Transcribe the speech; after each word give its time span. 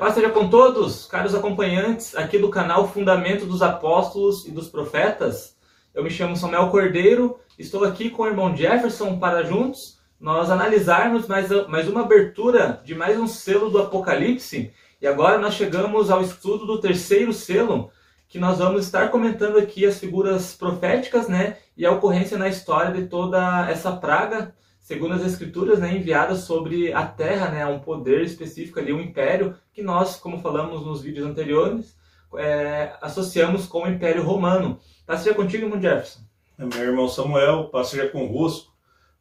paz 0.00 0.14
seja 0.14 0.30
com 0.30 0.48
todos, 0.48 1.04
caros 1.04 1.34
acompanhantes 1.34 2.16
aqui 2.16 2.38
do 2.38 2.48
canal 2.48 2.88
Fundamento 2.88 3.44
dos 3.44 3.60
Apóstolos 3.60 4.46
e 4.46 4.50
dos 4.50 4.66
Profetas. 4.66 5.54
Eu 5.92 6.02
me 6.02 6.08
chamo 6.08 6.34
Samuel 6.34 6.70
Cordeiro, 6.70 7.38
estou 7.58 7.84
aqui 7.84 8.08
com 8.08 8.22
o 8.22 8.26
irmão 8.26 8.56
Jefferson 8.56 9.18
para 9.18 9.42
juntos 9.42 9.98
nós 10.18 10.50
analisarmos 10.50 11.28
mais, 11.28 11.50
mais 11.68 11.86
uma 11.86 12.00
abertura 12.00 12.80
de 12.82 12.94
mais 12.94 13.20
um 13.20 13.26
selo 13.26 13.68
do 13.68 13.76
Apocalipse. 13.78 14.72
E 15.02 15.06
agora 15.06 15.36
nós 15.36 15.52
chegamos 15.52 16.10
ao 16.10 16.22
estudo 16.22 16.64
do 16.64 16.80
terceiro 16.80 17.34
selo, 17.34 17.90
que 18.26 18.38
nós 18.38 18.56
vamos 18.56 18.86
estar 18.86 19.10
comentando 19.10 19.58
aqui 19.58 19.84
as 19.84 19.98
figuras 19.98 20.54
proféticas, 20.54 21.28
né, 21.28 21.58
e 21.76 21.84
a 21.84 21.92
ocorrência 21.92 22.38
na 22.38 22.48
história 22.48 22.90
de 22.98 23.06
toda 23.06 23.68
essa 23.68 23.92
praga 23.92 24.54
segundo 24.80 25.14
as 25.14 25.24
escrituras, 25.24 25.78
né, 25.78 25.96
enviadas 25.96 26.40
sobre 26.40 26.92
a 26.92 27.06
terra, 27.06 27.50
né, 27.50 27.66
um 27.66 27.78
poder 27.78 28.22
específico 28.22 28.80
ali, 28.80 28.92
um 28.92 29.00
império, 29.00 29.54
que 29.72 29.82
nós, 29.82 30.16
como 30.16 30.40
falamos 30.40 30.84
nos 30.84 31.02
vídeos 31.02 31.26
anteriores, 31.26 31.96
é, 32.36 32.96
associamos 33.00 33.66
com 33.66 33.84
o 33.84 33.88
Império 33.88 34.22
Romano. 34.22 34.80
Paz 35.06 35.20
seja 35.20 35.34
contigo, 35.34 35.64
irmão 35.64 35.80
Jefferson. 35.80 36.20
É, 36.58 36.64
meu 36.64 36.80
irmão 36.80 37.08
Samuel, 37.08 37.68
paz 37.68 37.88
seja 37.88 38.08
convosco, 38.08 38.72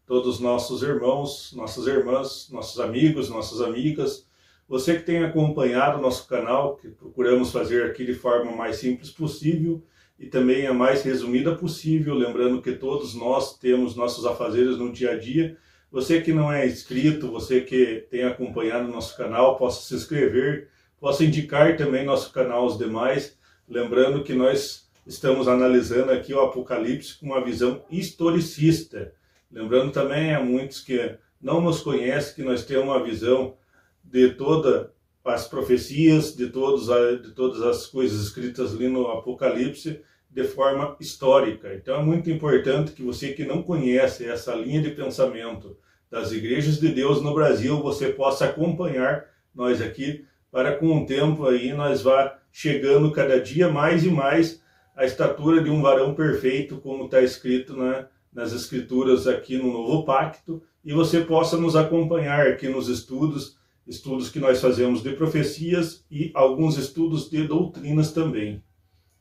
todos 0.05 0.35
os 0.35 0.39
nossos 0.39 0.81
irmãos, 0.81 1.53
nossas 1.53 1.85
irmãs, 1.85 2.49
nossos 2.51 2.79
amigos, 2.79 3.29
nossas 3.29 3.61
amigas, 3.61 4.27
você 4.67 4.95
que 4.95 5.03
tem 5.03 5.23
acompanhado 5.23 5.97
o 5.97 6.01
nosso 6.01 6.27
canal, 6.27 6.75
que 6.75 6.89
procuramos 6.89 7.51
fazer 7.51 7.85
aqui 7.85 8.05
de 8.05 8.13
forma 8.13 8.51
mais 8.51 8.77
simples 8.77 9.09
possível, 9.09 9.83
e 10.19 10.27
também 10.27 10.67
a 10.67 10.73
mais 10.73 11.01
resumida 11.01 11.55
possível, 11.55 12.13
lembrando 12.13 12.61
que 12.61 12.73
todos 12.73 13.15
nós 13.15 13.57
temos 13.57 13.95
nossos 13.95 14.25
afazeres 14.25 14.77
no 14.77 14.91
dia 14.91 15.11
a 15.11 15.17
dia. 15.17 15.57
Você 15.89 16.21
que 16.21 16.33
não 16.33 16.51
é 16.51 16.67
inscrito, 16.67 17.31
você 17.31 17.61
que 17.61 18.05
tem 18.11 18.23
acompanhado 18.23 18.91
nosso 18.91 19.15
canal, 19.15 19.57
possa 19.57 19.87
se 19.87 19.95
inscrever, 19.95 20.67
possa 20.99 21.23
indicar 21.23 21.77
também 21.77 22.03
nosso 22.03 22.33
canal 22.33 22.63
aos 22.63 22.77
demais, 22.77 23.37
lembrando 23.67 24.21
que 24.21 24.33
nós 24.33 24.89
estamos 25.07 25.47
analisando 25.47 26.11
aqui 26.11 26.33
o 26.33 26.41
Apocalipse 26.41 27.17
com 27.17 27.27
uma 27.27 27.43
visão 27.43 27.81
historicista. 27.89 29.13
Lembrando 29.49 29.93
também 29.93 30.35
a 30.35 30.41
muitos 30.41 30.81
que 30.81 31.17
não 31.41 31.61
nos 31.61 31.79
conhecem 31.79 32.35
que 32.35 32.43
nós 32.43 32.65
temos 32.65 32.83
uma 32.83 33.01
visão 33.01 33.55
de 34.03 34.33
toda 34.33 34.93
as 35.23 35.47
profecias, 35.47 36.35
de, 36.35 36.47
todos, 36.47 36.87
de 37.21 37.31
todas 37.31 37.61
as 37.61 37.87
coisas 37.87 38.21
escritas 38.21 38.73
ali 38.73 38.89
no 38.89 39.07
Apocalipse, 39.07 40.01
de 40.29 40.43
forma 40.43 40.95
histórica. 40.99 41.73
Então 41.73 41.99
é 41.99 42.03
muito 42.03 42.29
importante 42.29 42.91
que 42.91 43.01
você 43.01 43.33
que 43.33 43.43
não 43.43 43.63
conhece 43.63 44.25
essa 44.25 44.53
linha 44.53 44.81
de 44.81 44.91
pensamento 44.91 45.75
das 46.09 46.31
igrejas 46.31 46.79
de 46.79 46.89
Deus 46.89 47.21
no 47.21 47.33
Brasil, 47.33 47.81
você 47.81 48.09
possa 48.09 48.45
acompanhar 48.45 49.25
nós 49.53 49.81
aqui 49.81 50.25
para 50.51 50.75
com 50.75 50.97
o 50.97 51.05
tempo 51.05 51.47
aí 51.47 51.73
nós 51.73 52.01
vá 52.01 52.37
chegando 52.51 53.11
cada 53.11 53.39
dia 53.39 53.69
mais 53.69 54.03
e 54.03 54.09
mais 54.09 54.61
a 54.95 55.05
estatura 55.05 55.63
de 55.63 55.69
um 55.69 55.81
varão 55.81 56.13
perfeito, 56.13 56.77
como 56.77 57.05
está 57.05 57.21
escrito 57.21 57.75
na, 57.75 58.07
nas 58.33 58.51
escrituras 58.51 59.27
aqui 59.27 59.57
no 59.57 59.71
Novo 59.71 60.03
Pacto, 60.03 60.61
e 60.83 60.93
você 60.93 61.21
possa 61.21 61.57
nos 61.57 61.75
acompanhar 61.75 62.47
aqui 62.47 62.67
nos 62.67 62.89
estudos, 62.89 63.57
estudos 63.87 64.29
que 64.29 64.39
nós 64.39 64.59
fazemos 64.59 65.01
de 65.01 65.11
profecias 65.13 66.03
e 66.11 66.31
alguns 66.33 66.77
estudos 66.77 67.29
de 67.29 67.47
doutrinas 67.47 68.11
também 68.11 68.61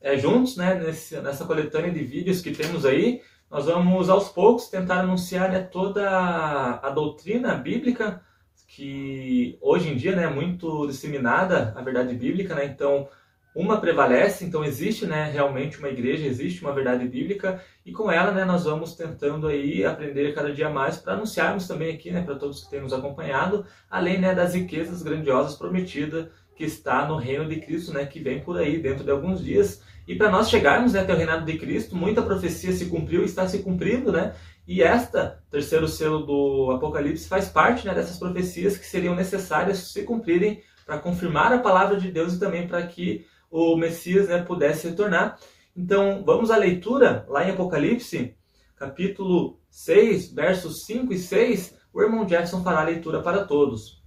é, 0.01 0.17
juntos, 0.17 0.55
né, 0.55 0.75
nesse, 0.75 1.19
nessa 1.21 1.45
coletânea 1.45 1.91
de 1.91 2.03
vídeos 2.03 2.41
que 2.41 2.51
temos 2.51 2.85
aí, 2.85 3.21
nós 3.49 3.65
vamos 3.65 4.09
aos 4.09 4.29
poucos 4.29 4.67
tentar 4.67 4.99
anunciar 4.99 5.49
né, 5.51 5.59
toda 5.59 6.09
a 6.09 6.89
doutrina 6.89 7.55
bíblica 7.55 8.21
que 8.67 9.57
hoje 9.59 9.89
em 9.89 9.97
dia 9.97 10.15
né, 10.15 10.25
é 10.25 10.29
muito 10.29 10.85
disseminada, 10.87 11.73
a 11.75 11.81
verdade 11.81 12.13
bíblica, 12.13 12.53
né? 12.53 12.65
Então, 12.65 13.09
uma 13.55 13.81
prevalece, 13.81 14.45
então 14.45 14.63
existe 14.63 15.07
né, 15.07 15.29
realmente 15.31 15.79
uma 15.79 15.89
igreja, 15.89 16.25
existe 16.27 16.61
uma 16.61 16.71
verdade 16.71 17.07
bíblica, 17.07 17.61
e 17.83 17.91
com 17.91 18.11
ela 18.11 18.31
né, 18.31 18.45
nós 18.45 18.65
vamos 18.65 18.95
tentando 18.95 19.47
aí 19.47 19.83
aprender 19.83 20.33
cada 20.35 20.53
dia 20.53 20.69
mais 20.69 20.97
para 20.97 21.13
anunciarmos 21.13 21.67
também 21.67 21.93
aqui 21.93 22.11
né, 22.11 22.21
para 22.21 22.35
todos 22.35 22.63
que 22.63 22.69
têm 22.69 22.81
nos 22.81 22.93
acompanhado, 22.93 23.65
além 23.89 24.19
né, 24.19 24.35
das 24.35 24.53
riquezas 24.53 25.01
grandiosas 25.01 25.55
prometidas 25.55 26.27
que 26.59 26.65
está 26.65 27.07
no 27.07 27.15
reino 27.15 27.47
de 27.47 27.61
Cristo, 27.61 27.93
né, 27.93 28.05
que 28.05 28.19
vem 28.19 28.41
por 28.41 28.57
aí 28.57 28.77
dentro 28.79 29.05
de 29.05 29.09
alguns 29.09 29.41
dias. 29.41 29.81
E 30.05 30.13
para 30.13 30.29
nós 30.29 30.49
chegarmos 30.49 30.91
né, 30.91 30.99
até 30.99 31.13
o 31.13 31.15
reinado 31.15 31.45
de 31.45 31.57
Cristo, 31.57 31.95
muita 31.95 32.21
profecia 32.21 32.73
se 32.73 32.87
cumpriu 32.87 33.21
e 33.21 33.25
está 33.25 33.47
se 33.47 33.59
cumprindo, 33.59 34.11
né? 34.11 34.35
E 34.67 34.83
esta, 34.83 35.41
terceiro 35.49 35.87
selo 35.87 36.25
do 36.25 36.71
Apocalipse, 36.71 37.29
faz 37.29 37.47
parte 37.47 37.87
né, 37.87 37.93
dessas 37.93 38.17
profecias 38.17 38.77
que 38.77 38.85
seriam 38.85 39.15
necessárias 39.15 39.93
se 39.93 40.03
cumprirem 40.03 40.61
para 40.85 40.97
confirmar 40.97 41.53
a 41.53 41.59
palavra 41.59 41.97
de 41.97 42.11
Deus 42.11 42.33
e 42.33 42.39
também 42.39 42.67
para 42.67 42.85
que 42.85 43.25
o 43.49 43.77
Messias 43.77 44.27
né, 44.27 44.41
pudesse 44.41 44.89
retornar. 44.89 45.39
Então, 45.73 46.23
vamos 46.25 46.51
à 46.51 46.57
leitura 46.57 47.25
lá 47.29 47.47
em 47.47 47.51
Apocalipse, 47.51 48.35
capítulo 48.75 49.61
6, 49.69 50.33
versos 50.33 50.83
5 50.83 51.13
e 51.13 51.19
6. 51.19 51.77
O 51.93 52.01
irmão 52.01 52.25
Jackson 52.25 52.61
fará 52.61 52.81
a 52.81 52.83
leitura 52.83 53.21
para 53.21 53.45
todos. 53.45 53.98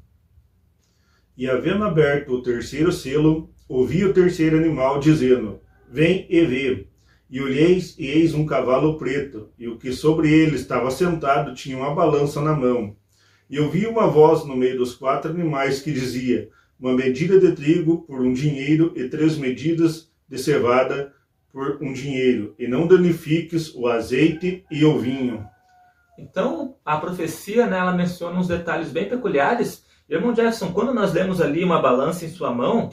E 1.37 1.49
havendo 1.49 1.85
aberto 1.85 2.33
o 2.33 2.43
terceiro 2.43 2.93
selo, 2.93 3.51
ouvi 3.69 4.05
o 4.05 4.13
terceiro 4.13 4.57
animal 4.57 5.01
dizendo: 5.01 5.61
Vem 5.89 6.27
e 6.29 6.45
vê. 6.45 6.87
E 7.31 7.41
olheis, 7.41 7.97
e 7.99 8.07
eis 8.07 8.35
um 8.35 8.45
cavalo 8.45 8.99
preto, 8.99 9.49
e 9.59 9.67
o 9.67 9.79
que 9.79 9.91
sobre 9.93 10.31
ele 10.31 10.57
estava 10.57 10.91
sentado 10.91 11.55
tinha 11.55 11.79
uma 11.79 11.95
balança 11.95 12.43
na 12.43 12.55
mão. 12.55 12.95
E 13.49 13.59
ouvi 13.59 13.87
uma 13.87 14.07
voz 14.07 14.45
no 14.45 14.55
meio 14.55 14.77
dos 14.77 14.95
quatro 14.95 15.31
animais 15.31 15.81
que 15.81 15.91
dizia: 15.91 16.51
Uma 16.79 16.93
medida 16.93 17.41
de 17.41 17.53
trigo 17.53 18.03
por 18.03 18.21
um 18.21 18.35
dinheiro, 18.35 18.93
e 18.95 19.09
três 19.09 19.39
medidas 19.39 20.11
de 20.29 20.37
cevada 20.39 21.15
por 21.51 21.79
um 21.83 21.93
dinheiro, 21.93 22.55
e 22.59 22.67
não 22.67 22.87
danifiques 22.87 23.75
o 23.75 23.87
azeite 23.87 24.65
e 24.71 24.85
o 24.85 24.99
vinho. 24.99 25.47
Então, 26.19 26.77
a 26.85 26.99
profecia, 26.99 27.67
né, 27.67 27.79
ela 27.79 27.97
menciona 27.97 28.39
uns 28.39 28.49
detalhes 28.49 28.91
bem 28.91 29.09
peculiares 29.09 29.85
Irmão 30.13 30.37
Jefferson, 30.37 30.73
quando 30.73 30.93
nós 30.93 31.15
lemos 31.15 31.41
ali 31.41 31.65
uma 31.65 31.81
balança 31.81 32.27
em 32.27 32.29
sua 32.29 32.53
mão, 32.53 32.91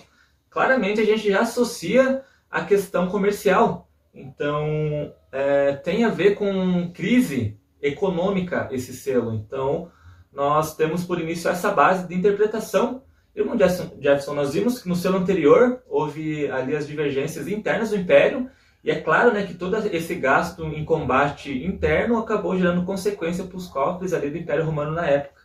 claramente 0.50 1.02
a 1.02 1.06
gente 1.06 1.30
já 1.30 1.42
associa 1.42 2.24
a 2.50 2.64
questão 2.64 3.10
comercial. 3.10 3.90
Então, 4.14 5.14
é, 5.30 5.74
tem 5.74 6.06
a 6.06 6.10
ver 6.10 6.36
com 6.36 6.90
crise 6.94 7.60
econômica 7.82 8.70
esse 8.72 8.94
selo. 8.94 9.34
Então, 9.34 9.92
nós 10.32 10.78
temos 10.78 11.04
por 11.04 11.20
início 11.20 11.50
essa 11.50 11.72
base 11.72 12.08
de 12.08 12.16
interpretação. 12.16 13.04
Irmão 13.36 13.58
Jefferson, 13.58 14.34
nós 14.34 14.54
vimos 14.54 14.82
que 14.82 14.88
no 14.88 14.96
selo 14.96 15.18
anterior 15.18 15.84
houve 15.90 16.50
ali 16.50 16.74
as 16.74 16.88
divergências 16.88 17.50
internas 17.50 17.90
do 17.90 17.98
Império, 17.98 18.50
e 18.82 18.90
é 18.90 19.02
claro 19.02 19.34
né, 19.34 19.46
que 19.46 19.54
todo 19.54 19.76
esse 19.76 20.16
gasto 20.16 20.64
em 20.64 20.86
combate 20.86 21.52
interno 21.66 22.18
acabou 22.18 22.58
gerando 22.58 22.86
consequência 22.86 23.44
para 23.44 23.58
os 23.58 23.68
cofres 23.68 24.14
ali 24.14 24.30
do 24.30 24.38
Império 24.38 24.64
Romano 24.64 24.92
na 24.92 25.06
época. 25.06 25.39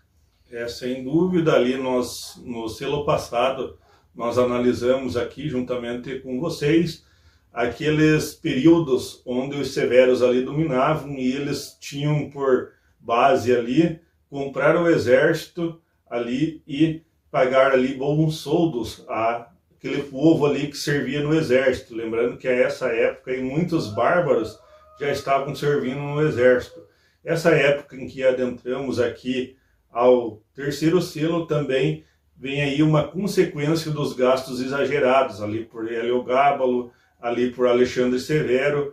É, 0.54 0.68
sem 0.68 1.02
dúvida, 1.02 1.52
ali 1.52 1.76
nós, 1.76 2.40
no 2.44 2.68
selo 2.68 3.04
passado, 3.04 3.76
nós 4.14 4.38
analisamos 4.38 5.16
aqui, 5.16 5.48
juntamente 5.48 6.20
com 6.20 6.38
vocês, 6.38 7.04
aqueles 7.52 8.34
períodos 8.34 9.20
onde 9.26 9.56
os 9.56 9.74
severos 9.74 10.22
ali 10.22 10.44
dominavam 10.44 11.10
e 11.14 11.32
eles 11.32 11.76
tinham 11.80 12.30
por 12.30 12.70
base 13.00 13.52
ali 13.52 13.98
comprar 14.30 14.80
o 14.80 14.88
exército 14.88 15.82
ali 16.08 16.62
e 16.68 17.02
pagar 17.32 17.72
ali 17.72 17.94
bons 17.94 18.36
soldos 18.36 19.04
a 19.08 19.50
aquele 19.76 20.04
povo 20.04 20.46
ali 20.46 20.68
que 20.68 20.76
servia 20.76 21.20
no 21.20 21.34
exército. 21.34 21.96
Lembrando 21.96 22.36
que 22.36 22.46
a 22.46 22.52
essa 22.52 22.86
época 22.90 23.34
e 23.34 23.42
muitos 23.42 23.88
bárbaros 23.92 24.56
já 25.00 25.10
estavam 25.10 25.52
servindo 25.52 25.98
no 25.98 26.22
exército. 26.22 26.80
Essa 27.24 27.50
época 27.50 27.96
em 27.96 28.06
que 28.06 28.22
adentramos 28.22 29.00
aqui 29.00 29.56
ao 29.94 30.42
terceiro 30.52 31.00
selo 31.00 31.46
também 31.46 32.04
vem 32.36 32.60
aí 32.60 32.82
uma 32.82 33.04
consequência 33.04 33.92
dos 33.92 34.12
gastos 34.12 34.60
exagerados 34.60 35.40
ali 35.40 35.64
por 35.64 35.90
Heliogábalo, 35.90 36.92
ali 37.22 37.52
por 37.52 37.68
Alexandre 37.68 38.18
Severo, 38.18 38.92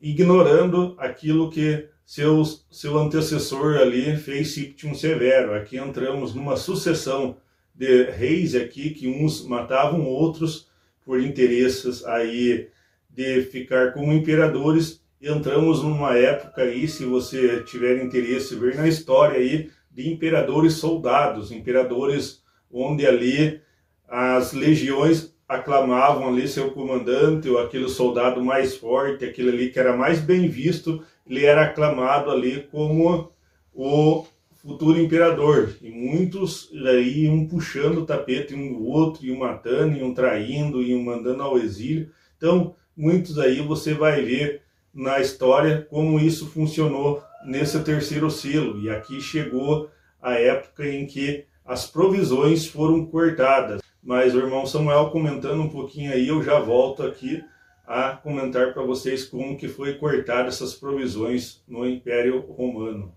ignorando 0.00 0.94
aquilo 0.98 1.50
que 1.50 1.88
seu, 2.04 2.44
seu 2.70 2.96
antecessor 2.96 3.76
ali 3.76 4.16
fez 4.16 4.54
Septim 4.54 4.94
Severo. 4.94 5.52
Aqui 5.52 5.76
entramos 5.76 6.32
numa 6.32 6.56
sucessão 6.56 7.38
de 7.74 8.04
reis 8.04 8.54
aqui 8.54 8.90
que 8.90 9.08
uns 9.08 9.44
matavam 9.44 10.06
outros 10.06 10.68
por 11.04 11.20
interesses 11.20 12.04
aí 12.04 12.68
de 13.10 13.42
ficar 13.42 13.92
como 13.92 14.12
imperadores. 14.12 15.02
Entramos 15.20 15.82
numa 15.82 16.16
época 16.16 16.62
aí, 16.62 16.86
se 16.86 17.04
você 17.04 17.62
tiver 17.64 18.02
interesse 18.02 18.54
ver 18.54 18.76
na 18.76 18.86
história 18.86 19.38
aí, 19.38 19.70
de 19.96 20.12
imperadores 20.12 20.74
soldados, 20.74 21.50
imperadores 21.50 22.42
onde 22.70 23.06
ali 23.06 23.62
as 24.06 24.52
legiões 24.52 25.34
aclamavam 25.48 26.28
ali 26.28 26.46
seu 26.46 26.70
comandante 26.70 27.48
ou 27.48 27.58
aquele 27.58 27.88
soldado 27.88 28.44
mais 28.44 28.76
forte, 28.76 29.24
aquele 29.24 29.48
ali 29.48 29.70
que 29.70 29.78
era 29.78 29.96
mais 29.96 30.20
bem 30.20 30.48
visto, 30.48 31.02
ele 31.26 31.46
era 31.46 31.62
aclamado 31.62 32.30
ali 32.30 32.68
como 32.70 33.32
o 33.72 34.26
futuro 34.56 35.00
imperador. 35.00 35.74
E 35.80 35.90
muitos 35.90 36.70
aí 36.86 37.24
iam 37.24 37.46
puxando 37.46 37.98
o 37.98 38.06
tapete 38.06 38.54
um 38.54 38.74
do 38.74 38.86
outro, 38.86 39.24
iam 39.24 39.38
matando, 39.38 39.96
iam 39.96 40.12
traindo, 40.12 40.82
iam 40.82 41.02
mandando 41.02 41.42
ao 41.42 41.56
exílio. 41.56 42.10
Então, 42.36 42.74
muitos 42.94 43.38
aí 43.38 43.62
você 43.62 43.94
vai 43.94 44.20
ver 44.20 44.60
na 44.92 45.20
história 45.20 45.86
como 45.88 46.20
isso 46.20 46.46
funcionou 46.46 47.22
nesse 47.46 47.82
terceiro 47.82 48.30
selo. 48.30 48.80
E 48.80 48.90
aqui 48.90 49.20
chegou 49.20 49.90
a 50.20 50.34
época 50.34 50.86
em 50.86 51.06
que 51.06 51.44
as 51.64 51.86
provisões 51.86 52.66
foram 52.66 53.06
cortadas. 53.06 53.80
Mas 54.02 54.34
o 54.34 54.38
irmão 54.38 54.66
Samuel 54.66 55.10
comentando 55.10 55.60
um 55.62 55.68
pouquinho 55.68 56.12
aí, 56.12 56.28
eu 56.28 56.42
já 56.42 56.60
volto 56.60 57.02
aqui 57.02 57.42
a 57.86 58.10
comentar 58.10 58.72
para 58.72 58.82
vocês 58.82 59.24
como 59.24 59.56
que 59.56 59.68
foi 59.68 59.94
cortada 59.94 60.48
essas 60.48 60.74
provisões 60.74 61.62
no 61.66 61.86
Império 61.86 62.40
Romano. 62.40 63.14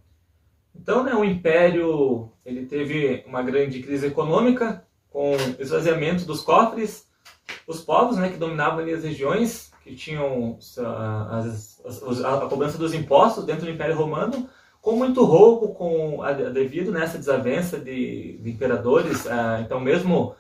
Então, 0.76 1.04
né, 1.04 1.14
o 1.14 1.26
Império 1.26 2.31
ele 2.46 2.66
teve 2.66 3.24
uma 3.28 3.42
grande 3.42 3.81
crise 3.81 4.08
econômica 4.08 4.86
com 5.10 5.36
esvaziamento 5.60 6.26
dos 6.26 6.42
cofres, 6.42 7.08
os 7.68 7.81
povos 7.81 8.18
né, 8.18 8.30
que 8.30 8.38
dominavam 8.38 8.80
ali 8.80 8.94
as 8.94 9.04
regiões 9.04 9.72
que 9.84 9.96
tinham 9.96 10.58
as, 11.31 11.69
a, 11.86 12.46
a 12.46 12.48
cobrança 12.48 12.78
dos 12.78 12.94
impostos 12.94 13.46
dentro 13.46 13.66
do 13.66 13.72
Império 13.72 13.96
Romano, 13.96 14.50
com 14.81 14.96
muito 14.96 15.24
roubo, 15.24 15.74
com 15.74 16.22
a, 16.24 16.31
devido 16.31 16.92
nessa 16.92 17.18
desavença 17.18 17.78
de, 17.78 18.38
de 18.38 18.50
imperadores. 18.50 19.28
Ah, 19.28 19.60
então, 19.62 19.80
mesmo 19.80 20.36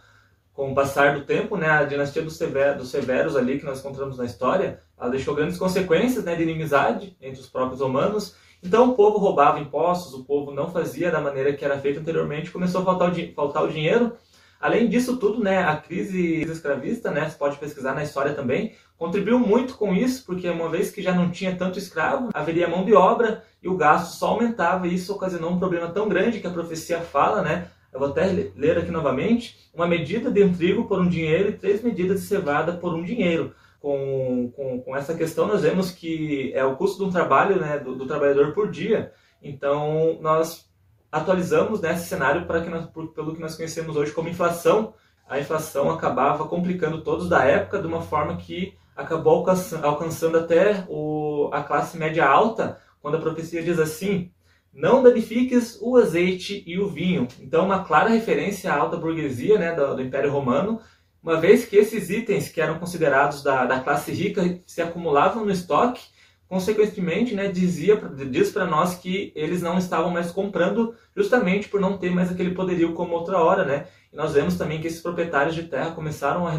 com 0.53 0.71
o 0.71 0.75
passar 0.75 1.17
do 1.17 1.25
tempo, 1.25 1.55
né, 1.55 1.69
a 1.69 1.85
dinastia 1.85 2.21
dos, 2.21 2.37
dos 2.77 2.89
Severos 2.89 3.37
ali 3.37 3.57
que 3.57 3.65
nós 3.65 3.79
encontramos 3.79 4.17
na 4.17 4.25
história, 4.25 4.81
ela 4.99 5.09
deixou 5.09 5.33
grandes 5.33 5.57
consequências 5.57 6.25
né, 6.25 6.35
de 6.35 6.43
inimizade 6.43 7.15
entre 7.21 7.39
os 7.39 7.47
próprios 7.47 7.79
romanos. 7.79 8.35
Então 8.61 8.91
o 8.91 8.93
povo 8.93 9.17
roubava 9.17 9.59
impostos, 9.59 10.13
o 10.13 10.25
povo 10.25 10.51
não 10.51 10.69
fazia 10.69 11.09
da 11.09 11.21
maneira 11.21 11.53
que 11.53 11.63
era 11.63 11.79
feito 11.79 12.01
anteriormente, 12.01 12.51
começou 12.51 12.81
a 12.81 12.83
faltar 12.83 13.09
o, 13.09 13.33
faltar 13.33 13.63
o 13.63 13.69
dinheiro. 13.69 14.17
Além 14.59 14.89
disso 14.89 15.15
tudo, 15.15 15.41
né, 15.41 15.63
a 15.63 15.77
crise 15.77 16.41
escravista, 16.41 17.09
né, 17.09 17.29
você 17.29 17.37
pode 17.37 17.57
pesquisar 17.57 17.95
na 17.95 18.03
história 18.03 18.33
também, 18.33 18.75
contribuiu 18.99 19.39
muito 19.39 19.75
com 19.75 19.93
isso, 19.93 20.25
porque 20.25 20.47
uma 20.49 20.69
vez 20.69 20.91
que 20.91 21.01
já 21.01 21.15
não 21.15 21.31
tinha 21.31 21.55
tanto 21.55 21.79
escravo, 21.79 22.29
haveria 22.33 22.67
mão 22.67 22.83
de 22.83 22.93
obra 22.93 23.45
e 23.63 23.69
o 23.69 23.77
gasto 23.77 24.13
só 24.13 24.31
aumentava, 24.31 24.87
e 24.87 24.93
isso 24.93 25.13
ocasionou 25.13 25.51
um 25.51 25.57
problema 25.57 25.87
tão 25.87 26.09
grande 26.09 26.41
que 26.41 26.45
a 26.45 26.51
profecia 26.51 26.99
fala, 26.99 27.41
né, 27.41 27.69
eu 27.93 27.99
vou 27.99 28.09
até 28.09 28.25
ler 28.55 28.77
aqui 28.77 28.91
novamente, 28.91 29.57
uma 29.73 29.87
medida 29.87 30.29
de 30.29 30.43
um 30.43 30.53
trigo 30.53 30.85
por 30.85 30.99
um 30.99 31.07
dinheiro 31.07 31.49
e 31.49 31.53
três 31.53 31.81
medidas 31.81 32.21
de 32.21 32.27
cevada 32.27 32.73
por 32.73 32.93
um 32.93 33.01
dinheiro. 33.01 33.55
Com, 33.79 34.51
com, 34.53 34.81
com 34.81 34.95
essa 34.95 35.15
questão, 35.15 35.47
nós 35.47 35.61
vemos 35.61 35.89
que 35.89 36.51
é 36.53 36.63
o 36.65 36.75
custo 36.75 36.97
de 36.97 37.05
um 37.05 37.11
trabalho 37.11 37.59
né, 37.59 37.79
do, 37.79 37.95
do 37.95 38.05
trabalhador 38.05 38.53
por 38.53 38.69
dia. 38.69 39.13
Então, 39.41 40.19
nós 40.21 40.69
atualizamos 41.09 41.79
né, 41.79 41.93
esse 41.93 42.05
cenário 42.05 42.45
para 42.45 42.61
que 42.61 42.69
nós, 42.69 42.85
pelo 42.87 43.33
que 43.33 43.41
nós 43.41 43.55
conhecemos 43.55 43.95
hoje 43.95 44.11
como 44.11 44.27
inflação. 44.27 44.93
A 45.27 45.39
inflação 45.39 45.89
acabava 45.89 46.45
complicando 46.47 47.01
todos 47.01 47.29
da 47.29 47.45
época 47.45 47.79
de 47.79 47.87
uma 47.87 48.01
forma 48.01 48.35
que 48.35 48.77
acabou 48.95 49.45
alcançando 49.81 50.37
até 50.37 50.85
o, 50.87 51.49
a 51.51 51.63
classe 51.63 51.97
média 51.97 52.25
alta, 52.25 52.79
quando 53.01 53.17
a 53.17 53.21
profecia 53.21 53.63
diz 53.63 53.79
assim: 53.79 54.31
não 54.73 55.01
danifiques 55.01 55.77
o 55.81 55.97
azeite 55.97 56.63
e 56.65 56.79
o 56.79 56.87
vinho. 56.87 57.27
Então, 57.39 57.65
uma 57.65 57.83
clara 57.83 58.09
referência 58.09 58.71
à 58.71 58.77
alta 58.77 58.97
burguesia 58.97 59.57
né, 59.57 59.73
do, 59.73 59.95
do, 59.95 60.01
Império 60.01 60.31
Romano, 60.31 60.79
uma 61.21 61.37
vez 61.37 61.65
que 61.65 61.75
esses 61.75 62.09
itens 62.09 62.49
que 62.49 62.61
eram 62.61 62.79
considerados 62.79 63.43
da, 63.43 63.65
da 63.65 63.79
classe 63.79 64.11
rica 64.11 64.61
se 64.65 64.81
acumulavam 64.81 65.43
no 65.45 65.51
estoque, 65.51 66.07
consequentemente, 66.49 67.35
né, 67.35 67.47
dizia, 67.47 67.95
diz 68.27 68.51
para 68.51 68.65
nós 68.65 68.95
que 68.95 69.31
eles 69.35 69.61
não 69.61 69.77
estavam 69.77 70.09
mais 70.09 70.31
comprando 70.31 70.95
justamente 71.15 71.69
por 71.69 71.79
não 71.79 71.95
ter 71.95 72.09
mais 72.09 72.31
aquele 72.31 72.55
poderio 72.55 72.93
como 72.93 73.13
outra 73.13 73.37
hora, 73.37 73.63
né? 73.63 73.85
E 74.11 74.15
nós 74.15 74.33
vemos 74.33 74.57
também 74.57 74.81
que 74.81 74.87
esses 74.87 74.99
proprietários 74.99 75.53
de 75.53 75.65
terra 75.65 75.91
começaram 75.91 76.47
a 76.47 76.53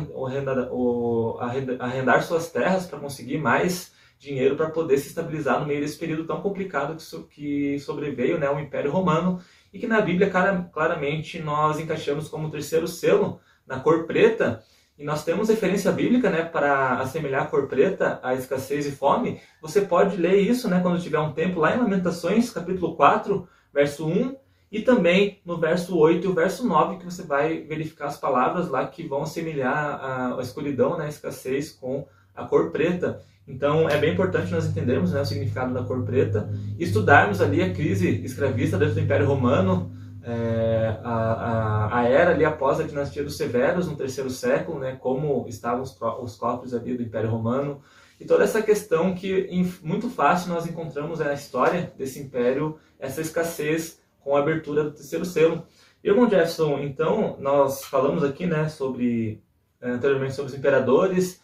arrendar, 1.81 2.22
suas 2.22 2.48
terras 2.52 2.87
para 2.87 3.00
conseguir 3.00 3.38
mais 3.38 3.92
dinheiro 4.16 4.54
para 4.54 4.70
poder 4.70 4.96
se 4.98 5.08
estabilizar 5.08 5.58
no 5.58 5.66
meio 5.66 5.81
desse 5.81 5.98
período 5.98 6.25
tão 6.25 6.40
complicado 6.40 6.94
que, 6.94 7.02
so, 7.02 7.25
que 7.25 7.81
sobreveio 7.81 8.38
né, 8.38 8.48
o 8.48 8.60
Império 8.60 8.93
Romano 8.93 9.40
e 9.72 9.78
que 9.78 9.88
na 9.88 10.00
Bíblia 10.00 10.31
claramente 10.72 11.40
nós 11.40 11.81
encaixamos 11.81 12.28
como 12.28 12.50
terceiro 12.50 12.86
selo 12.86 13.40
na 13.66 13.81
cor 13.81 14.06
preta 14.06 14.62
e 15.00 15.05
nós 15.05 15.25
temos 15.25 15.49
referência 15.49 15.91
bíblica 15.91 16.29
né, 16.29 16.43
para 16.43 16.99
assemelhar 16.99 17.44
a 17.44 17.47
cor 17.47 17.67
preta 17.67 18.20
à 18.23 18.35
escassez 18.35 18.87
e 18.87 18.93
fome. 18.93 19.41
Você 19.62 19.81
pode 19.81 20.19
ler 20.19 20.37
isso 20.37 20.69
né, 20.69 20.79
quando 20.82 21.00
tiver 21.00 21.19
um 21.19 21.32
tempo 21.32 21.58
lá 21.58 21.75
em 21.75 21.79
Lamentações, 21.79 22.50
capítulo 22.50 22.94
4, 22.94 23.49
verso 23.73 24.06
1, 24.06 24.37
e 24.70 24.82
também 24.82 25.41
no 25.43 25.56
verso 25.56 25.97
8 25.97 26.26
e 26.26 26.29
o 26.29 26.35
verso 26.35 26.69
9, 26.69 26.99
que 26.99 27.06
você 27.06 27.23
vai 27.23 27.62
verificar 27.62 28.08
as 28.08 28.19
palavras 28.19 28.69
lá 28.69 28.87
que 28.87 29.08
vão 29.08 29.23
assemelhar 29.23 30.37
a, 30.38 30.43
escuridão, 30.43 30.99
né, 30.99 31.06
a 31.06 31.08
escassez 31.08 31.73
com 31.73 32.06
a 32.37 32.44
cor 32.44 32.70
preta. 32.70 33.23
Então 33.49 33.88
é 33.88 33.96
bem 33.96 34.12
importante 34.12 34.53
nós 34.53 34.67
entendermos 34.67 35.14
né, 35.14 35.23
o 35.23 35.25
significado 35.25 35.73
da 35.73 35.82
cor 35.82 36.03
preta, 36.05 36.50
estudarmos 36.79 37.41
ali 37.41 37.62
a 37.62 37.73
crise 37.73 38.23
escravista 38.23 38.76
dentro 38.76 38.96
do 38.96 39.00
Império 39.00 39.26
Romano, 39.26 39.91
é, 40.22 40.99
a, 41.02 41.12
a, 41.12 42.00
a, 42.00 42.08
era 42.08 42.32
ali 42.32 42.44
após 42.44 42.78
a 42.78 42.84
dinastia 42.84 43.25
dos 43.25 43.37
Severos 43.37 43.88
no 43.88 43.96
terceiro 43.96 44.31
século, 44.31 44.78
né, 44.78 44.96
como 44.96 45.46
estavam 45.49 45.82
os, 45.82 45.96
os 46.22 46.37
cofres 46.37 46.75
ali 46.75 46.96
do 46.96 47.02
Império 47.02 47.31
Romano, 47.31 47.82
e 48.19 48.25
toda 48.25 48.44
essa 48.44 48.62
questão 48.62 49.14
que 49.14 49.46
em, 49.50 49.72
muito 49.82 50.11
fácil 50.11 50.52
nós 50.52 50.67
encontramos 50.67 51.20
na 51.20 51.32
história 51.32 51.93
desse 51.96 52.20
império, 52.20 52.78
essa 52.99 53.20
escassez 53.20 54.00
com 54.20 54.37
a 54.37 54.40
abertura 54.40 54.84
do 54.84 54.93
terceiro 54.93 55.25
selo. 55.25 55.67
Irmão 56.05 56.28
Jefferson, 56.28 56.78
então 56.81 57.37
nós 57.40 57.84
falamos 57.84 58.22
aqui 58.22 58.46
né, 58.46 58.69
sobre 58.69 59.43
é, 59.81 59.90
anteriormente 59.90 60.34
sobre 60.34 60.52
os 60.52 60.58
imperadores, 60.58 61.40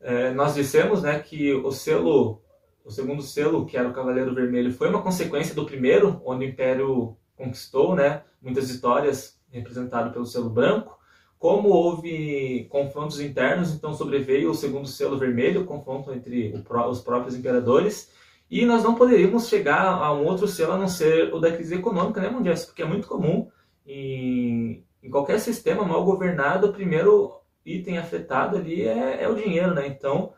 é, 0.00 0.32
nós 0.32 0.54
dissemos 0.54 1.02
né, 1.02 1.18
que 1.20 1.52
o 1.54 1.70
selo, 1.70 2.42
o 2.84 2.90
segundo 2.90 3.22
selo, 3.22 3.64
que 3.64 3.76
era 3.76 3.88
o 3.88 3.92
Cavaleiro 3.92 4.34
Vermelho, 4.34 4.72
foi 4.72 4.88
uma 4.88 5.02
consequência 5.02 5.54
do 5.54 5.64
primeiro, 5.64 6.20
onde 6.24 6.44
o 6.44 6.48
Império 6.48 7.16
conquistou 7.38 7.94
né, 7.94 8.22
muitas 8.42 8.70
vitórias, 8.70 9.40
representado 9.50 10.12
pelo 10.12 10.26
selo 10.26 10.50
branco. 10.50 10.98
Como 11.38 11.68
houve 11.68 12.66
confrontos 12.68 13.20
internos, 13.20 13.72
então 13.72 13.94
sobreveio 13.94 14.50
o 14.50 14.54
segundo 14.54 14.88
selo 14.88 15.16
vermelho, 15.16 15.64
confronto 15.64 16.12
entre 16.12 16.52
os 16.90 17.00
próprios 17.00 17.36
imperadores. 17.36 18.12
E 18.50 18.66
nós 18.66 18.82
não 18.82 18.96
poderíamos 18.96 19.48
chegar 19.48 19.84
a 19.84 20.12
um 20.12 20.24
outro 20.26 20.48
selo 20.48 20.72
a 20.72 20.76
não 20.78 20.88
ser 20.88 21.32
o 21.32 21.38
da 21.38 21.52
crise 21.52 21.76
econômica, 21.76 22.20
né, 22.20 22.28
Mundial? 22.28 22.56
Porque 22.66 22.82
é 22.82 22.86
muito 22.86 23.06
comum 23.06 23.48
em, 23.86 24.84
em 25.02 25.10
qualquer 25.10 25.38
sistema 25.38 25.84
mal 25.84 26.04
governado, 26.04 26.72
primeiro 26.72 27.38
item 27.64 27.98
afetado 27.98 28.56
ali 28.56 28.82
é, 28.82 29.22
é 29.22 29.28
o 29.28 29.34
dinheiro, 29.34 29.74
né? 29.74 29.86
Então, 29.86 30.32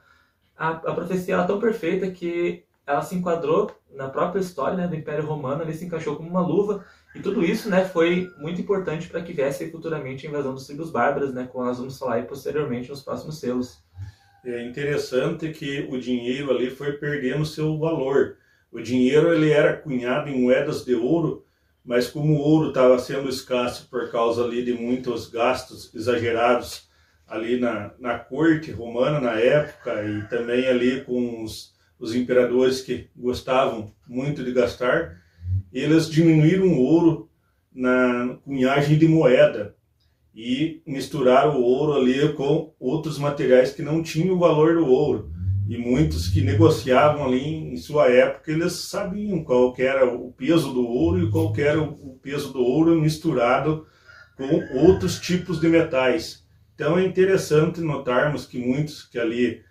a, 0.56 0.70
a 0.70 0.94
profecia 0.94 1.36
é 1.36 1.46
tão 1.46 1.58
perfeita 1.58 2.10
que 2.10 2.64
ela 2.90 3.02
se 3.02 3.14
enquadrou 3.14 3.70
na 3.94 4.09
própria 4.09 4.40
história 4.40 4.76
né, 4.76 4.87
do 4.87 4.94
Império 4.94 5.26
Romano, 5.26 5.62
ali 5.62 5.75
se 5.75 5.85
encaixou 5.85 6.16
como 6.16 6.28
uma 6.28 6.40
luva, 6.40 6.85
e 7.14 7.20
tudo 7.20 7.44
isso 7.44 7.68
né, 7.68 7.85
foi 7.85 8.30
muito 8.38 8.61
importante 8.61 9.09
para 9.09 9.23
que 9.23 9.32
viesse 9.32 9.70
futuramente 9.70 10.26
a 10.26 10.30
invasão 10.30 10.54
dos 10.54 10.66
tribos 10.66 10.90
bárbaras, 10.90 11.35
né, 11.35 11.49
como 11.50 11.64
nós 11.64 11.78
vamos 11.78 11.99
falar 11.99 12.25
posteriormente 12.26 12.88
nos 12.88 13.02
próximos 13.02 13.38
selos. 13.38 13.82
É 14.44 14.64
interessante 14.64 15.50
que 15.50 15.87
o 15.90 15.99
dinheiro 15.99 16.50
ali 16.50 16.70
foi 16.70 16.92
perdendo 16.92 17.44
seu 17.44 17.78
valor. 17.78 18.37
O 18.73 18.80
dinheiro 18.80 19.35
ele 19.35 19.50
era 19.50 19.76
cunhado 19.76 20.30
em 20.30 20.40
moedas 20.40 20.85
de 20.85 20.94
ouro, 20.94 21.44
mas 21.85 22.09
como 22.09 22.35
o 22.35 22.40
ouro 22.40 22.68
estava 22.68 22.99
sendo 22.99 23.28
escasso 23.28 23.88
por 23.90 24.11
causa 24.11 24.44
ali 24.44 24.64
de 24.64 24.73
muitos 24.73 25.28
gastos 25.28 25.94
exagerados 25.94 26.88
ali 27.26 27.59
na, 27.59 27.92
na 27.99 28.18
corte 28.18 28.70
romana 28.70 29.20
na 29.20 29.35
época 29.35 30.02
e 30.04 30.23
também 30.28 30.66
ali 30.66 31.04
com 31.04 31.44
os, 31.44 31.75
os 32.00 32.14
imperadores 32.14 32.80
que 32.80 33.09
gostavam 33.14 33.92
muito 34.09 34.42
de 34.42 34.52
gastar, 34.52 35.21
eles 35.71 36.09
diminuíram 36.09 36.66
o 36.66 36.80
ouro 36.80 37.28
na 37.73 38.38
cunhagem 38.42 38.99
de 38.99 39.07
moeda 39.07 39.76
e 40.35 40.83
misturaram 40.87 41.61
o 41.61 41.62
ouro 41.62 41.92
ali 41.92 42.33
com 42.33 42.75
outros 42.80 43.19
materiais 43.19 43.73
que 43.73 43.83
não 43.83 44.02
tinham 44.02 44.35
o 44.35 44.38
valor 44.38 44.75
do 44.76 44.87
ouro. 44.87 45.30
E 45.69 45.76
muitos 45.76 46.28
que 46.28 46.40
negociavam 46.40 47.25
ali 47.25 47.47
em 47.47 47.76
sua 47.76 48.09
época, 48.09 48.50
eles 48.50 48.73
sabiam 48.73 49.45
qual 49.45 49.73
era 49.78 50.04
o 50.04 50.33
peso 50.33 50.73
do 50.73 50.85
ouro 50.85 51.23
e 51.23 51.30
qual 51.30 51.54
era 51.57 51.80
o 51.80 52.19
peso 52.21 52.52
do 52.52 52.61
ouro 52.61 53.00
misturado 53.00 53.87
com 54.37 54.78
outros 54.78 55.21
tipos 55.21 55.61
de 55.61 55.69
metais. 55.69 56.45
Então 56.75 56.99
é 56.99 57.04
interessante 57.04 57.80
notarmos 57.80 58.47
que 58.47 58.59
muitos 58.59 59.04
que 59.04 59.19
ali 59.19 59.62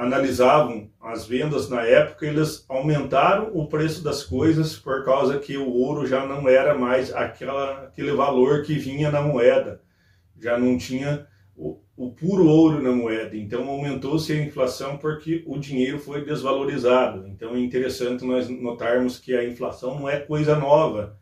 analisavam 0.00 0.90
as 0.98 1.26
vendas 1.26 1.68
na 1.68 1.82
época, 1.82 2.26
eles 2.26 2.64
aumentaram 2.70 3.50
o 3.52 3.66
preço 3.66 4.02
das 4.02 4.22
coisas 4.22 4.74
por 4.74 5.04
causa 5.04 5.38
que 5.38 5.58
o 5.58 5.70
ouro 5.70 6.06
já 6.06 6.24
não 6.24 6.48
era 6.48 6.74
mais 6.74 7.12
aquela, 7.12 7.84
aquele 7.84 8.12
valor 8.12 8.62
que 8.62 8.74
vinha 8.74 9.10
na 9.10 9.20
moeda, 9.20 9.82
já 10.38 10.58
não 10.58 10.78
tinha 10.78 11.26
o, 11.54 11.78
o 11.94 12.10
puro 12.12 12.46
ouro 12.46 12.82
na 12.82 12.92
moeda. 12.92 13.36
Então 13.36 13.68
aumentou-se 13.68 14.32
a 14.32 14.42
inflação 14.42 14.96
porque 14.96 15.44
o 15.46 15.58
dinheiro 15.58 15.98
foi 15.98 16.24
desvalorizado. 16.24 17.28
Então 17.28 17.54
é 17.54 17.60
interessante 17.60 18.24
nós 18.24 18.48
notarmos 18.48 19.18
que 19.18 19.36
a 19.36 19.44
inflação 19.44 20.00
não 20.00 20.08
é 20.08 20.18
coisa 20.18 20.56
nova, 20.56 21.18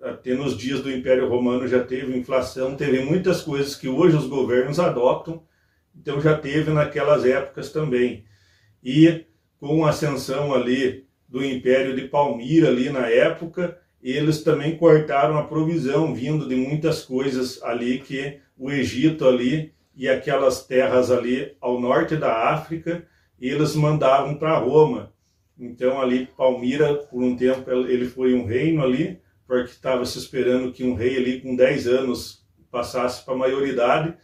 até 0.00 0.32
nos 0.32 0.56
dias 0.56 0.80
do 0.80 0.90
Império 0.90 1.28
Romano 1.28 1.68
já 1.68 1.84
teve 1.84 2.16
inflação, 2.16 2.76
teve 2.76 3.00
muitas 3.00 3.42
coisas 3.42 3.74
que 3.74 3.88
hoje 3.88 4.16
os 4.16 4.26
governos 4.26 4.80
adotam, 4.80 5.42
então 5.96 6.20
já 6.20 6.36
teve 6.36 6.70
naquelas 6.70 7.24
épocas 7.24 7.72
também. 7.72 8.24
E 8.82 9.24
com 9.58 9.84
a 9.84 9.90
ascensão 9.90 10.52
ali 10.52 11.06
do 11.28 11.44
Império 11.44 11.96
de 11.96 12.08
Palmira 12.08 12.68
ali 12.68 12.90
na 12.90 13.08
época, 13.08 13.78
eles 14.02 14.42
também 14.42 14.76
cortaram 14.76 15.36
a 15.36 15.44
provisão 15.44 16.14
vindo 16.14 16.48
de 16.48 16.54
muitas 16.54 17.02
coisas 17.02 17.62
ali 17.62 17.98
que 17.98 18.38
o 18.56 18.70
Egito 18.70 19.26
ali 19.26 19.72
e 19.96 20.08
aquelas 20.08 20.64
terras 20.64 21.10
ali 21.10 21.56
ao 21.60 21.80
norte 21.80 22.16
da 22.16 22.50
África, 22.50 23.06
eles 23.40 23.74
mandavam 23.74 24.36
para 24.36 24.58
Roma. 24.58 25.12
Então 25.58 26.00
ali 26.00 26.26
Palmira, 26.36 26.94
por 26.94 27.22
um 27.22 27.34
tempo, 27.34 27.70
ele 27.70 28.06
foi 28.06 28.34
um 28.34 28.44
reino 28.44 28.84
ali, 28.84 29.18
porque 29.46 29.70
estava 29.70 30.04
se 30.04 30.18
esperando 30.18 30.72
que 30.72 30.84
um 30.84 30.94
rei 30.94 31.16
ali 31.16 31.40
com 31.40 31.56
10 31.56 31.86
anos 31.88 32.46
passasse 32.70 33.24
para 33.24 33.34
a 33.34 33.38
maioridade, 33.38 34.14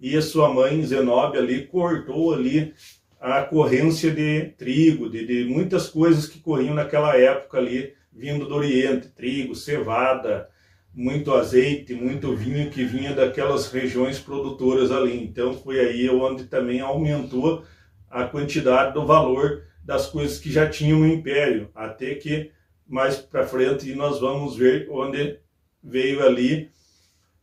e 0.00 0.16
a 0.16 0.22
sua 0.22 0.52
mãe 0.52 0.82
Zenóbia 0.82 1.40
ali 1.40 1.66
cortou 1.66 2.32
ali 2.32 2.72
a 3.20 3.42
corrência 3.42 4.10
de 4.10 4.46
trigo, 4.56 5.10
de, 5.10 5.26
de 5.26 5.44
muitas 5.44 5.88
coisas 5.88 6.26
que 6.26 6.40
corriam 6.40 6.74
naquela 6.74 7.16
época 7.16 7.58
ali, 7.58 7.92
vindo 8.10 8.46
do 8.46 8.54
Oriente, 8.54 9.08
trigo, 9.08 9.54
cevada, 9.54 10.48
muito 10.94 11.34
azeite, 11.34 11.94
muito 11.94 12.34
vinho 12.34 12.70
que 12.70 12.82
vinha 12.82 13.14
daquelas 13.14 13.70
regiões 13.70 14.18
produtoras 14.18 14.90
ali. 14.90 15.22
Então 15.22 15.52
foi 15.52 15.78
aí 15.80 16.08
onde 16.08 16.44
também 16.44 16.80
aumentou 16.80 17.62
a 18.08 18.24
quantidade 18.24 18.94
do 18.94 19.06
valor 19.06 19.64
das 19.84 20.06
coisas 20.06 20.38
que 20.38 20.50
já 20.50 20.68
tinham 20.68 21.00
no 21.00 21.06
império, 21.06 21.70
até 21.74 22.14
que 22.14 22.50
mais 22.88 23.16
para 23.16 23.46
frente 23.46 23.94
nós 23.94 24.18
vamos 24.18 24.56
ver 24.56 24.88
onde 24.90 25.38
veio 25.82 26.24
ali 26.24 26.70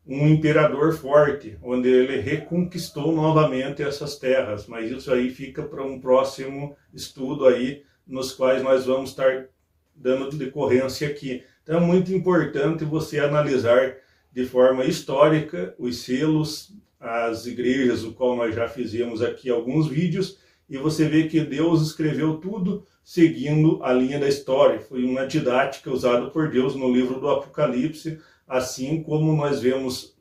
um 0.07 0.27
imperador 0.27 0.93
forte, 0.93 1.57
onde 1.61 1.89
ele 1.89 2.21
reconquistou 2.21 3.13
novamente 3.13 3.83
essas 3.83 4.17
terras, 4.17 4.65
mas 4.65 4.89
isso 4.89 5.11
aí 5.11 5.29
fica 5.29 5.63
para 5.63 5.83
um 5.83 5.99
próximo 5.99 6.77
estudo 6.93 7.45
aí, 7.45 7.83
nos 8.07 8.31
quais 8.31 8.63
nós 8.63 8.85
vamos 8.85 9.09
estar 9.09 9.47
dando 9.93 10.37
decorrência 10.37 11.09
aqui. 11.09 11.43
Então 11.61 11.77
é 11.77 11.81
muito 11.81 12.13
importante 12.13 12.85
você 12.85 13.19
analisar 13.19 13.97
de 14.31 14.45
forma 14.45 14.85
histórica 14.85 15.75
os 15.77 15.97
selos, 15.97 16.73
as 16.99 17.45
igrejas, 17.45 18.03
o 18.03 18.13
qual 18.13 18.35
nós 18.37 18.55
já 18.55 18.69
fizemos 18.69 19.21
aqui 19.21 19.49
alguns 19.49 19.87
vídeos, 19.87 20.39
e 20.69 20.77
você 20.77 21.07
vê 21.07 21.27
que 21.27 21.41
Deus 21.41 21.81
escreveu 21.81 22.37
tudo 22.37 22.85
seguindo 23.03 23.81
a 23.83 23.93
linha 23.93 24.19
da 24.19 24.27
história. 24.27 24.79
Foi 24.79 25.03
uma 25.03 25.25
didática 25.25 25.91
usada 25.91 26.29
por 26.29 26.49
Deus 26.49 26.75
no 26.75 26.91
livro 26.91 27.19
do 27.19 27.29
Apocalipse, 27.29 28.19
assim 28.47 29.03
como 29.03 29.35
nós 29.35 29.59
vemos 29.59 30.17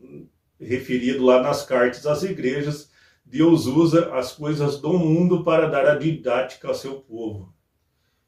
referido 0.61 1.25
lá 1.25 1.41
nas 1.43 1.65
cartas 1.65 2.07
às 2.07 2.23
igrejas, 2.23 2.91
Deus 3.25 3.67
usa 3.67 4.15
as 4.15 4.33
coisas 4.33 4.81
do 4.81 4.99
mundo 4.99 5.45
para 5.45 5.69
dar 5.69 5.87
a 5.87 5.97
didática 5.97 6.69
ao 6.69 6.75
seu 6.75 7.01
povo. 7.01 7.53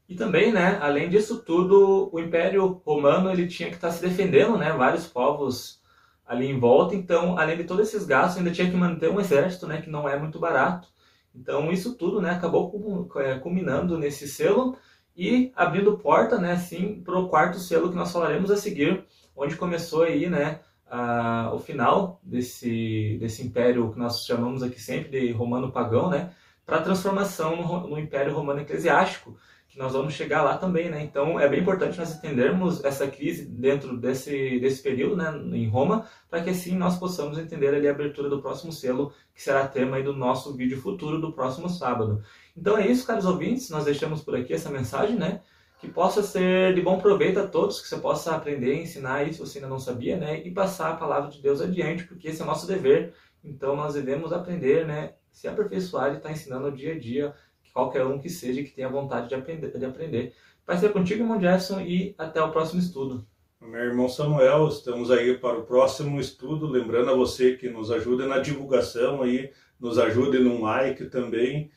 E 0.09 0.15
também, 0.15 0.53
né, 0.53 0.79
além 0.81 1.11
disso 1.11 1.43
tudo, 1.43 2.09
o 2.13 2.19
Império 2.19 2.81
Romano 2.85 3.31
ele 3.31 3.47
tinha 3.47 3.69
que 3.69 3.75
estar 3.75 3.91
se 3.91 4.01
defendendo, 4.01 4.57
né, 4.57 4.73
vários 4.73 5.07
povos 5.07 5.83
ali 6.27 6.47
em 6.47 6.59
volta. 6.59 6.95
Então, 6.95 7.39
além 7.39 7.59
de 7.59 7.65
todos 7.65 7.89
esses 7.89 8.07
gastos, 8.07 8.39
ainda 8.39 8.51
tinha 8.51 8.71
que 8.71 8.77
manter 8.77 9.11
um 9.11 9.21
exército, 9.21 9.67
né, 9.67 9.83
que 9.83 9.91
não 9.91 10.09
é 10.09 10.19
muito 10.19 10.39
barato. 10.39 10.89
Então, 11.35 11.71
isso 11.71 11.95
tudo, 11.95 12.21
né, 12.23 12.31
acabou 12.31 13.09
é, 13.17 13.39
culminando 13.39 13.99
nesse 13.99 14.27
selo 14.27 14.77
e 15.15 15.53
abrindo 15.55 15.99
porta, 15.99 16.39
né, 16.39 16.53
assim, 16.53 17.03
para 17.03 17.19
o 17.19 17.29
quarto 17.29 17.59
selo 17.59 17.91
que 17.91 17.97
nós 17.97 18.11
falaremos 18.11 18.51
a 18.51 18.57
seguir, 18.57 19.05
onde 19.39 19.57
começou 19.57 20.03
aí, 20.03 20.29
né, 20.29 20.61
a, 20.91 21.53
o 21.55 21.59
final 21.59 22.21
desse, 22.23 23.17
desse 23.21 23.43
império 23.43 23.93
que 23.93 23.99
nós 23.99 24.25
chamamos 24.27 24.63
aqui 24.63 24.81
sempre 24.81 25.11
de 25.11 25.33
romano 25.33 25.71
pagão, 25.71 26.11
né, 26.11 26.33
para 26.67 26.79
a 26.79 26.83
transformação 26.83 27.57
no, 27.57 27.89
no 27.89 27.99
império 27.99 28.35
romano 28.35 28.61
eclesiástico, 28.61 29.39
que 29.69 29.79
nós 29.79 29.93
vamos 29.93 30.15
chegar 30.15 30.43
lá 30.43 30.57
também, 30.57 30.89
né? 30.89 31.03
Então 31.03 31.39
é 31.39 31.47
bem 31.47 31.61
importante 31.61 31.99
nós 31.99 32.15
entendermos 32.17 32.83
essa 32.85 33.07
crise 33.07 33.45
dentro 33.45 33.99
desse, 33.99 34.59
desse 34.59 34.83
período, 34.83 35.17
né, 35.17 35.31
em 35.57 35.69
Roma, 35.69 36.07
para 36.29 36.43
que 36.43 36.51
assim 36.51 36.77
nós 36.77 36.99
possamos 36.99 37.39
entender 37.39 37.75
ali 37.75 37.87
a 37.87 37.91
abertura 37.91 38.31
do 38.31 38.41
próximo 38.41 38.73
selo, 38.73 39.13
que 39.35 39.43
será 39.43 39.69
tema 39.69 40.03
do 40.03 40.15
nosso 40.15 40.55
vídeo 40.55 40.81
futuro 40.81 41.21
do 41.21 41.33
próximo 41.33 41.69
sábado. 41.69 42.23
Então 42.57 42.77
é 42.79 42.87
isso, 42.87 43.07
caros 43.07 43.27
ouvintes, 43.27 43.69
nós 43.71 43.85
deixamos 43.85 44.23
por 44.23 44.35
aqui 44.35 44.55
essa 44.55 44.71
mensagem, 44.71 45.17
né? 45.17 45.43
Que 45.81 45.89
possa 45.89 46.23
ser 46.23 46.75
de 46.75 46.83
bom 46.83 46.99
proveito 46.99 47.39
a 47.39 47.47
todos, 47.47 47.81
que 47.81 47.89
você 47.89 47.99
possa 47.99 48.35
aprender 48.35 48.75
ensinar 48.75 49.33
se 49.33 49.39
você 49.39 49.59
ainda 49.59 49.69
não 49.69 49.79
sabia, 49.79 50.17
né? 50.17 50.43
E 50.45 50.51
passar 50.51 50.91
a 50.91 50.97
palavra 50.97 51.31
de 51.31 51.41
Deus 51.41 51.61
adiante, 51.61 52.05
porque 52.05 52.29
esse 52.29 52.41
é 52.41 52.45
o 52.45 52.49
nosso 52.49 52.67
dever. 52.67 53.15
Então 53.45 53.77
nós 53.77 53.95
devemos 53.95 54.33
aprender, 54.33 54.87
né? 54.87 55.15
Se 55.31 55.47
aperfeiçoar 55.47 56.13
e 56.13 56.17
estar 56.17 56.29
tá 56.29 56.33
ensinando 56.33 56.73
dia 56.73 56.95
a 56.95 56.99
dia 56.99 57.35
qualquer 57.73 58.05
um 58.05 58.19
que 58.19 58.29
seja 58.29 58.63
que 58.65 58.73
tenha 58.73 58.89
vontade 58.89 59.29
de 59.29 59.37
aprender. 59.37 59.79
De 59.79 59.85
aprender. 59.85 60.35
Vai 60.67 60.77
ser 60.77 60.93
contigo, 60.93 61.23
irmão 61.23 61.41
Jefferson, 61.41 61.81
e 61.81 62.15
até 62.19 62.43
o 62.43 62.51
próximo 62.51 62.81
estudo. 62.81 63.25
Meu 63.61 63.81
irmão 63.81 64.09
Samuel, 64.09 64.69
estamos 64.69 65.11
aí 65.11 65.39
para 65.39 65.59
o 65.59 65.65
próximo 65.65 66.21
estudo. 66.21 66.67
Lembrando 66.67 67.11
a 67.11 67.15
você 67.15 67.57
que 67.57 67.69
nos 67.69 67.91
ajude 67.91 68.27
na 68.27 68.39
divulgação 68.39 69.23
aí, 69.23 69.53
nos 69.79 69.99
ajude 69.99 70.39
no 70.41 70.61
like 70.61 71.07
também, 71.07 71.71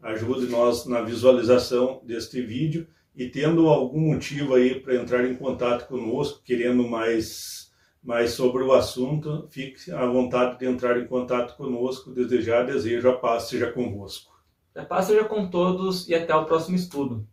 ajude 0.00 0.46
nós 0.46 0.86
na 0.86 1.02
visualização 1.02 2.00
deste 2.04 2.40
vídeo 2.40 2.86
e 3.14 3.28
tendo 3.28 3.68
algum 3.68 4.00
motivo 4.00 4.54
aí 4.54 4.80
para 4.80 4.94
entrar 4.94 5.24
em 5.24 5.34
contato 5.34 5.88
conosco, 5.88 6.42
querendo 6.44 6.86
mais, 6.86 7.72
mais 8.02 8.30
sobre 8.30 8.62
o 8.62 8.72
assunto, 8.72 9.46
fique 9.50 9.90
à 9.90 10.06
vontade 10.06 10.58
de 10.58 10.66
entrar 10.66 10.98
em 10.98 11.06
contato 11.06 11.56
conosco. 11.56 12.12
Desejar, 12.12 12.64
desejo 12.64 13.08
a 13.08 13.16
paz 13.16 13.44
seja 13.44 13.72
convosco. 13.72 14.38
A 14.74 14.84
paz 14.84 15.06
seja 15.06 15.24
com 15.24 15.48
todos 15.48 16.08
e 16.08 16.14
até 16.14 16.34
o 16.34 16.44
próximo 16.44 16.76
estudo. 16.76 17.26